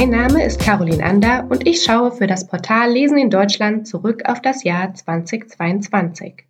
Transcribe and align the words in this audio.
Mein 0.00 0.08
Name 0.12 0.42
ist 0.46 0.58
Caroline 0.58 1.04
Ander 1.04 1.46
und 1.50 1.68
ich 1.68 1.82
schaue 1.82 2.10
für 2.10 2.26
das 2.26 2.46
Portal 2.46 2.90
Lesen 2.90 3.18
in 3.18 3.28
Deutschland 3.28 3.86
zurück 3.86 4.22
auf 4.24 4.40
das 4.40 4.64
Jahr 4.64 4.94
2022. 4.94 6.46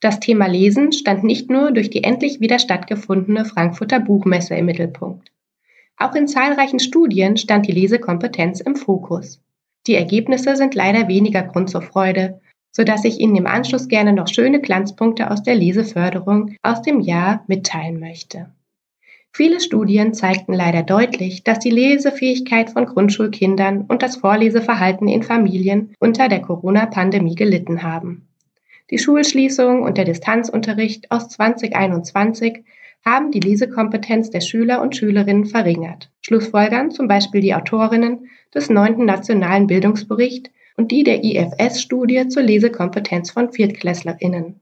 Das 0.00 0.20
Thema 0.20 0.48
Lesen 0.48 0.92
stand 0.92 1.24
nicht 1.24 1.48
nur 1.48 1.72
durch 1.72 1.88
die 1.88 2.04
endlich 2.04 2.40
wieder 2.40 2.58
stattgefundene 2.58 3.46
Frankfurter 3.46 4.00
Buchmesse 4.00 4.54
im 4.56 4.66
Mittelpunkt. 4.66 5.32
Auch 5.96 6.14
in 6.14 6.28
zahlreichen 6.28 6.78
Studien 6.78 7.38
stand 7.38 7.66
die 7.66 7.72
Lesekompetenz 7.72 8.60
im 8.60 8.76
Fokus. 8.76 9.40
Die 9.86 9.94
Ergebnisse 9.94 10.54
sind 10.54 10.74
leider 10.74 11.08
weniger 11.08 11.42
Grund 11.42 11.70
zur 11.70 11.80
Freude, 11.80 12.42
sodass 12.70 13.06
ich 13.06 13.18
Ihnen 13.18 13.36
im 13.36 13.46
Anschluss 13.46 13.88
gerne 13.88 14.12
noch 14.12 14.28
schöne 14.28 14.60
Glanzpunkte 14.60 15.30
aus 15.30 15.42
der 15.42 15.54
Leseförderung 15.54 16.54
aus 16.60 16.82
dem 16.82 17.00
Jahr 17.00 17.44
mitteilen 17.46 17.98
möchte. 17.98 18.50
Viele 19.36 19.58
Studien 19.58 20.14
zeigten 20.14 20.52
leider 20.52 20.84
deutlich, 20.84 21.42
dass 21.42 21.58
die 21.58 21.70
Lesefähigkeit 21.70 22.70
von 22.70 22.86
Grundschulkindern 22.86 23.84
und 23.88 24.00
das 24.04 24.14
Vorleseverhalten 24.14 25.08
in 25.08 25.24
Familien 25.24 25.92
unter 25.98 26.28
der 26.28 26.40
Corona-Pandemie 26.40 27.34
gelitten 27.34 27.82
haben. 27.82 28.28
Die 28.92 28.98
Schulschließung 28.98 29.82
und 29.82 29.98
der 29.98 30.04
Distanzunterricht 30.04 31.10
aus 31.10 31.30
2021 31.30 32.62
haben 33.04 33.32
die 33.32 33.40
Lesekompetenz 33.40 34.30
der 34.30 34.40
Schüler 34.40 34.80
und 34.80 34.94
Schülerinnen 34.94 35.46
verringert. 35.46 36.12
Schlussfolgern 36.20 36.92
zum 36.92 37.08
Beispiel 37.08 37.40
die 37.40 37.54
Autorinnen 37.54 38.28
des 38.54 38.70
neunten 38.70 39.04
Nationalen 39.04 39.66
Bildungsbericht 39.66 40.52
und 40.76 40.92
die 40.92 41.02
der 41.02 41.24
IFS-Studie 41.24 42.28
zur 42.28 42.44
Lesekompetenz 42.44 43.32
von 43.32 43.52
ViertklässlerInnen. 43.52 44.60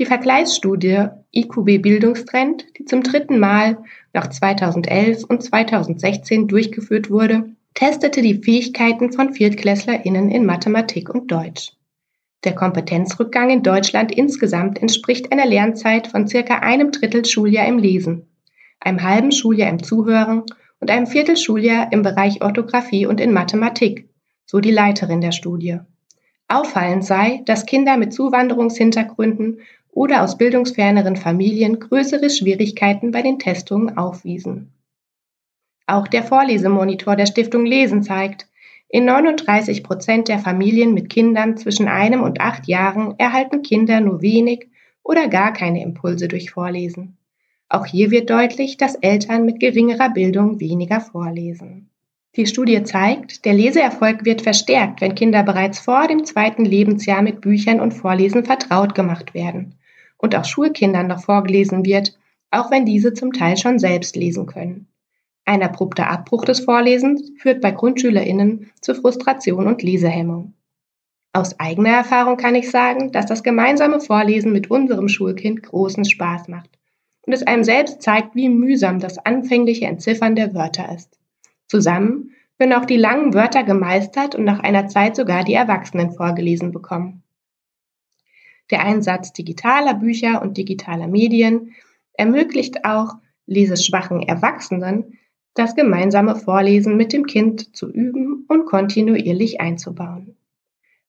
Die 0.00 0.06
Vergleichsstudie 0.06 1.08
IQB 1.30 1.82
Bildungstrend, 1.82 2.64
die 2.78 2.86
zum 2.86 3.02
dritten 3.02 3.38
Mal 3.38 3.84
nach 4.14 4.28
2011 4.28 5.24
und 5.24 5.42
2016 5.42 6.48
durchgeführt 6.48 7.10
wurde, 7.10 7.50
testete 7.74 8.22
die 8.22 8.42
Fähigkeiten 8.42 9.12
von 9.12 9.34
ViertklässlerInnen 9.34 10.30
in 10.30 10.46
Mathematik 10.46 11.10
und 11.10 11.30
Deutsch. 11.30 11.72
Der 12.44 12.54
Kompetenzrückgang 12.54 13.50
in 13.50 13.62
Deutschland 13.62 14.10
insgesamt 14.10 14.80
entspricht 14.80 15.32
einer 15.32 15.44
Lernzeit 15.44 16.06
von 16.06 16.26
circa 16.26 16.60
einem 16.60 16.92
Drittel 16.92 17.26
Schuljahr 17.26 17.68
im 17.68 17.76
Lesen, 17.76 18.26
einem 18.80 19.02
halben 19.02 19.32
Schuljahr 19.32 19.68
im 19.68 19.82
Zuhören 19.82 20.44
und 20.80 20.90
einem 20.90 21.08
Viertel 21.08 21.36
Schuljahr 21.36 21.92
im 21.92 22.00
Bereich 22.00 22.40
Orthographie 22.40 23.04
und 23.04 23.20
in 23.20 23.34
Mathematik, 23.34 24.08
so 24.46 24.60
die 24.60 24.72
Leiterin 24.72 25.20
der 25.20 25.32
Studie. 25.32 25.80
Auffallend 26.48 27.04
sei, 27.04 27.42
dass 27.44 27.66
Kinder 27.66 27.98
mit 27.98 28.14
Zuwanderungshintergründen 28.14 29.60
oder 29.92 30.22
aus 30.22 30.38
bildungsferneren 30.38 31.16
Familien 31.16 31.80
größere 31.80 32.30
Schwierigkeiten 32.30 33.10
bei 33.10 33.22
den 33.22 33.38
Testungen 33.38 33.96
aufwiesen. 33.96 34.72
Auch 35.86 36.06
der 36.06 36.22
Vorlesemonitor 36.22 37.16
der 37.16 37.26
Stiftung 37.26 37.66
Lesen 37.66 38.02
zeigt, 38.02 38.46
in 38.88 39.04
39 39.04 39.82
Prozent 39.82 40.28
der 40.28 40.38
Familien 40.38 40.94
mit 40.94 41.10
Kindern 41.10 41.56
zwischen 41.56 41.88
einem 41.88 42.22
und 42.22 42.40
acht 42.40 42.66
Jahren 42.66 43.14
erhalten 43.18 43.62
Kinder 43.62 44.00
nur 44.00 44.22
wenig 44.22 44.68
oder 45.02 45.28
gar 45.28 45.52
keine 45.52 45.82
Impulse 45.82 46.28
durch 46.28 46.50
Vorlesen. 46.50 47.16
Auch 47.68 47.86
hier 47.86 48.10
wird 48.10 48.30
deutlich, 48.30 48.76
dass 48.76 48.96
Eltern 48.96 49.44
mit 49.44 49.60
geringerer 49.60 50.10
Bildung 50.10 50.58
weniger 50.58 51.00
vorlesen. 51.00 51.88
Die 52.36 52.46
Studie 52.46 52.82
zeigt, 52.84 53.44
der 53.44 53.54
Leseerfolg 53.54 54.24
wird 54.24 54.42
verstärkt, 54.42 55.00
wenn 55.00 55.14
Kinder 55.14 55.42
bereits 55.42 55.80
vor 55.80 56.06
dem 56.06 56.24
zweiten 56.24 56.64
Lebensjahr 56.64 57.22
mit 57.22 57.40
Büchern 57.40 57.80
und 57.80 57.92
Vorlesen 57.92 58.44
vertraut 58.44 58.94
gemacht 58.94 59.34
werden 59.34 59.74
und 60.20 60.34
auch 60.34 60.44
Schulkindern 60.44 61.06
noch 61.06 61.22
vorgelesen 61.22 61.84
wird, 61.84 62.18
auch 62.50 62.70
wenn 62.70 62.84
diese 62.84 63.14
zum 63.14 63.32
Teil 63.32 63.56
schon 63.56 63.78
selbst 63.78 64.16
lesen 64.16 64.46
können. 64.46 64.88
Ein 65.44 65.62
abrupter 65.62 66.08
Abbruch 66.10 66.44
des 66.44 66.60
Vorlesens 66.60 67.32
führt 67.38 67.60
bei 67.60 67.70
GrundschülerInnen 67.70 68.70
zu 68.80 68.94
Frustration 68.94 69.66
und 69.66 69.82
Lesehemmung. 69.82 70.54
Aus 71.32 71.58
eigener 71.60 71.90
Erfahrung 71.90 72.36
kann 72.36 72.54
ich 72.54 72.70
sagen, 72.70 73.12
dass 73.12 73.26
das 73.26 73.42
gemeinsame 73.42 74.00
Vorlesen 74.00 74.52
mit 74.52 74.70
unserem 74.70 75.08
Schulkind 75.08 75.62
großen 75.62 76.04
Spaß 76.04 76.48
macht 76.48 76.70
und 77.22 77.32
es 77.32 77.44
einem 77.44 77.64
selbst 77.64 78.02
zeigt, 78.02 78.34
wie 78.34 78.48
mühsam 78.48 78.98
das 78.98 79.18
anfängliche 79.18 79.86
Entziffern 79.86 80.34
der 80.34 80.54
Wörter 80.54 80.92
ist. 80.94 81.18
Zusammen 81.68 82.32
können 82.58 82.72
auch 82.72 82.84
die 82.84 82.96
langen 82.96 83.32
Wörter 83.32 83.62
gemeistert 83.62 84.34
und 84.34 84.44
nach 84.44 84.60
einer 84.60 84.88
Zeit 84.88 85.16
sogar 85.16 85.44
die 85.44 85.54
Erwachsenen 85.54 86.10
vorgelesen 86.10 86.72
bekommen. 86.72 87.19
Der 88.70 88.84
Einsatz 88.84 89.32
digitaler 89.32 89.94
Bücher 89.94 90.42
und 90.42 90.56
digitaler 90.56 91.08
Medien 91.08 91.74
ermöglicht 92.12 92.84
auch 92.84 93.14
leseschwachen 93.46 94.22
Erwachsenen, 94.22 95.18
das 95.54 95.74
gemeinsame 95.74 96.36
Vorlesen 96.36 96.96
mit 96.96 97.12
dem 97.12 97.26
Kind 97.26 97.74
zu 97.74 97.90
üben 97.90 98.44
und 98.48 98.66
kontinuierlich 98.66 99.60
einzubauen. 99.60 100.36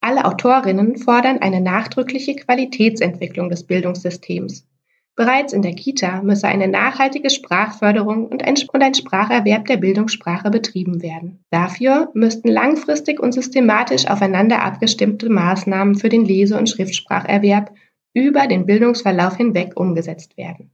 Alle 0.00 0.24
Autorinnen 0.24 0.96
fordern 0.96 1.38
eine 1.38 1.60
nachdrückliche 1.60 2.36
Qualitätsentwicklung 2.36 3.48
des 3.48 3.64
Bildungssystems. 3.64 4.67
Bereits 5.18 5.52
in 5.52 5.62
der 5.62 5.74
Kita 5.74 6.22
müsse 6.22 6.46
eine 6.46 6.68
nachhaltige 6.68 7.28
Sprachförderung 7.28 8.28
und 8.28 8.44
ein, 8.44 8.54
und 8.72 8.82
ein, 8.84 8.94
Spracherwerb 8.94 9.66
der 9.66 9.76
Bildungssprache 9.76 10.48
betrieben 10.48 11.02
werden. 11.02 11.40
Dafür 11.50 12.12
müssten 12.14 12.46
langfristig 12.46 13.18
und 13.18 13.32
systematisch 13.32 14.06
aufeinander 14.06 14.62
abgestimmte 14.62 15.28
Maßnahmen 15.28 15.96
für 15.96 16.08
den 16.08 16.24
Lese- 16.24 16.56
und 16.56 16.70
Schriftspracherwerb 16.70 17.74
über 18.14 18.46
den 18.46 18.64
Bildungsverlauf 18.64 19.36
hinweg 19.36 19.72
umgesetzt 19.74 20.36
werden. 20.36 20.70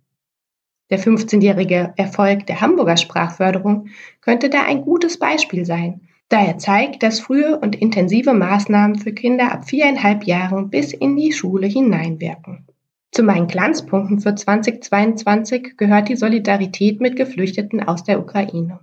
Der 0.90 0.98
15-jährige 1.00 1.94
Erfolg 1.96 2.46
der 2.46 2.60
Hamburger 2.60 2.98
Sprachförderung 2.98 3.88
könnte 4.20 4.50
da 4.50 4.64
ein 4.64 4.82
gutes 4.82 5.18
Beispiel 5.18 5.64
sein, 5.64 6.02
da 6.28 6.44
er 6.44 6.58
zeigt, 6.58 7.02
dass 7.02 7.18
frühe 7.18 7.58
und 7.58 7.76
intensive 7.76 8.34
Maßnahmen 8.34 8.96
für 8.96 9.14
Kinder 9.14 9.52
ab 9.52 9.66
viereinhalb 9.70 10.24
Jahren 10.24 10.68
bis 10.68 10.92
in 10.92 11.16
die 11.16 11.32
Schule 11.32 11.66
hineinwirken. 11.66 12.66
Zu 13.14 13.22
meinen 13.22 13.46
Glanzpunkten 13.46 14.18
für 14.18 14.34
2022 14.34 15.76
gehört 15.76 16.08
die 16.08 16.16
Solidarität 16.16 17.00
mit 17.00 17.14
Geflüchteten 17.14 17.80
aus 17.80 18.02
der 18.02 18.18
Ukraine. 18.18 18.80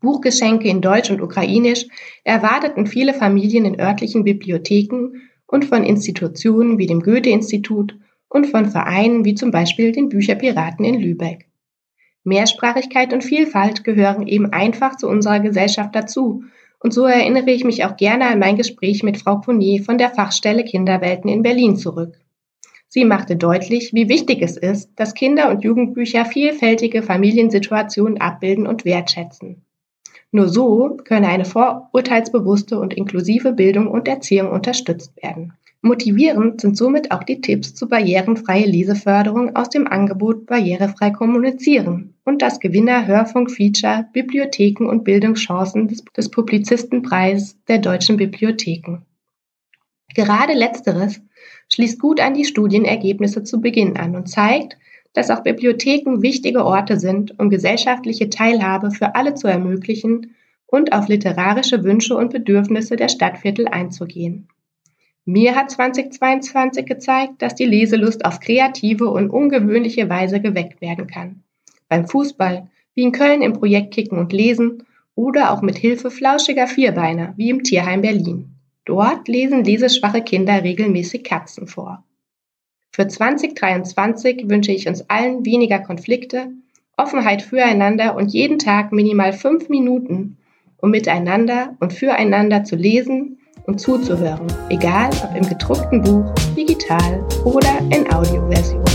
Buchgeschenke 0.00 0.68
in 0.68 0.80
Deutsch 0.80 1.10
und 1.10 1.20
Ukrainisch 1.20 1.88
erwarteten 2.22 2.86
viele 2.86 3.12
Familien 3.12 3.64
in 3.64 3.80
örtlichen 3.80 4.22
Bibliotheken 4.22 5.16
und 5.48 5.64
von 5.64 5.82
Institutionen 5.82 6.78
wie 6.78 6.86
dem 6.86 7.00
Goethe-Institut 7.00 7.96
und 8.28 8.46
von 8.46 8.66
Vereinen 8.66 9.24
wie 9.24 9.34
zum 9.34 9.50
Beispiel 9.50 9.90
den 9.90 10.10
Bücherpiraten 10.10 10.84
in 10.84 11.00
Lübeck. 11.00 11.48
Mehrsprachigkeit 12.22 13.12
und 13.12 13.24
Vielfalt 13.24 13.82
gehören 13.82 14.28
eben 14.28 14.52
einfach 14.52 14.94
zu 14.94 15.08
unserer 15.08 15.40
Gesellschaft 15.40 15.92
dazu. 15.92 16.44
Und 16.78 16.94
so 16.94 17.04
erinnere 17.06 17.50
ich 17.50 17.64
mich 17.64 17.84
auch 17.84 17.96
gerne 17.96 18.26
an 18.26 18.38
mein 18.38 18.54
Gespräch 18.54 19.02
mit 19.02 19.16
Frau 19.16 19.38
Ponier 19.38 19.82
von 19.82 19.98
der 19.98 20.10
Fachstelle 20.10 20.62
Kinderwelten 20.62 21.28
in 21.28 21.42
Berlin 21.42 21.74
zurück. 21.74 22.14
Sie 22.88 23.04
machte 23.04 23.36
deutlich, 23.36 23.92
wie 23.92 24.08
wichtig 24.08 24.40
es 24.40 24.56
ist, 24.56 24.90
dass 24.96 25.14
Kinder- 25.14 25.50
und 25.50 25.62
Jugendbücher 25.62 26.24
vielfältige 26.24 27.02
Familiensituationen 27.02 28.18
abbilden 28.18 28.66
und 28.66 28.84
wertschätzen. 28.86 29.62
Nur 30.30 30.48
so 30.48 30.96
könne 31.04 31.28
eine 31.28 31.44
vorurteilsbewusste 31.44 32.78
und 32.78 32.94
inklusive 32.94 33.52
Bildung 33.52 33.88
und 33.88 34.08
Erziehung 34.08 34.50
unterstützt 34.50 35.12
werden. 35.22 35.52
Motivierend 35.80 36.60
sind 36.60 36.76
somit 36.76 37.12
auch 37.12 37.22
die 37.22 37.40
Tipps 37.40 37.74
zur 37.74 37.88
barrierenfreie 37.88 38.66
Leseförderung 38.66 39.54
aus 39.54 39.68
dem 39.68 39.86
Angebot 39.86 40.46
Barrierefrei 40.46 41.10
kommunizieren 41.10 42.14
und 42.24 42.42
das 42.42 42.58
Gewinner-Hörfunk-Feature 42.58 44.06
Bibliotheken 44.12 44.86
und 44.86 45.04
Bildungschancen 45.04 45.86
des, 45.86 46.04
des 46.16 46.30
Publizistenpreis 46.30 47.56
der 47.68 47.78
deutschen 47.78 48.16
Bibliotheken. 48.16 49.02
Gerade 50.14 50.54
letzteres 50.54 51.20
schließt 51.68 52.00
gut 52.00 52.20
an 52.20 52.34
die 52.34 52.44
Studienergebnisse 52.44 53.44
zu 53.44 53.60
Beginn 53.60 53.96
an 53.96 54.16
und 54.16 54.28
zeigt, 54.28 54.76
dass 55.12 55.30
auch 55.30 55.42
Bibliotheken 55.42 56.22
wichtige 56.22 56.64
Orte 56.64 56.98
sind, 56.98 57.38
um 57.38 57.50
gesellschaftliche 57.50 58.30
Teilhabe 58.30 58.90
für 58.90 59.14
alle 59.14 59.34
zu 59.34 59.48
ermöglichen 59.48 60.34
und 60.66 60.92
auf 60.92 61.08
literarische 61.08 61.82
Wünsche 61.82 62.16
und 62.16 62.32
Bedürfnisse 62.32 62.96
der 62.96 63.08
Stadtviertel 63.08 63.68
einzugehen. 63.68 64.48
Mir 65.24 65.56
hat 65.56 65.70
2022 65.70 66.86
gezeigt, 66.86 67.42
dass 67.42 67.54
die 67.54 67.66
Leselust 67.66 68.24
auf 68.24 68.40
kreative 68.40 69.10
und 69.10 69.30
ungewöhnliche 69.30 70.08
Weise 70.08 70.40
geweckt 70.40 70.80
werden 70.80 71.06
kann. 71.06 71.42
Beim 71.88 72.06
Fußball, 72.06 72.70
wie 72.94 73.02
in 73.02 73.12
Köln 73.12 73.42
im 73.42 73.52
Projekt 73.52 73.92
Kicken 73.92 74.18
und 74.18 74.32
Lesen 74.32 74.84
oder 75.14 75.52
auch 75.52 75.62
mit 75.62 75.76
Hilfe 75.76 76.10
flauschiger 76.10 76.66
Vierbeiner, 76.66 77.34
wie 77.36 77.50
im 77.50 77.62
Tierheim 77.62 78.02
Berlin. 78.02 78.57
Dort 78.88 79.28
lesen 79.28 79.64
leseschwache 79.64 80.22
Kinder 80.22 80.64
regelmäßig 80.64 81.22
Katzen 81.22 81.66
vor. 81.66 82.04
Für 82.90 83.06
2023 83.06 84.48
wünsche 84.48 84.72
ich 84.72 84.88
uns 84.88 85.10
allen 85.10 85.44
weniger 85.44 85.78
Konflikte, 85.78 86.52
Offenheit 86.96 87.42
füreinander 87.42 88.16
und 88.16 88.32
jeden 88.32 88.58
Tag 88.58 88.90
minimal 88.90 89.34
fünf 89.34 89.68
Minuten, 89.68 90.38
um 90.78 90.90
miteinander 90.90 91.76
und 91.80 91.92
füreinander 91.92 92.64
zu 92.64 92.76
lesen, 92.76 93.38
und 93.66 93.78
zuzuhören, 93.78 94.46
egal 94.70 95.10
ob 95.22 95.36
im 95.36 95.46
gedruckten 95.46 96.02
Buch, 96.02 96.32
digital 96.56 97.22
oder 97.44 97.78
in 97.94 98.10
Audioversion. 98.10 98.87